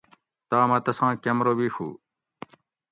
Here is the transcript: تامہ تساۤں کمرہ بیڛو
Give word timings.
تامہ 0.49 0.77
تساۤں 0.85 1.13
کمرہ 1.23 1.53
بیڛو 1.57 1.89